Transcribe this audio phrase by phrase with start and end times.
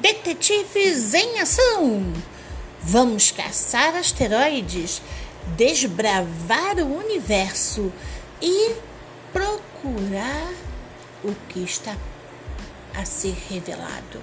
[0.00, 2.12] Detetives em ação!
[2.80, 5.02] Vamos caçar asteroides,
[5.56, 7.92] desbravar o universo
[8.40, 8.76] e
[9.32, 10.52] procurar
[11.24, 11.96] o que está
[12.94, 14.20] a ser revelado.